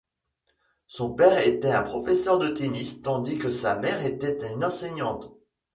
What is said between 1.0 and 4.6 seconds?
père était un professeur de tennis, tandis que sa mère était